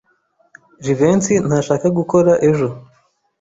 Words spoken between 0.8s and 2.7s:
Jivency ntashaka gukora ejo.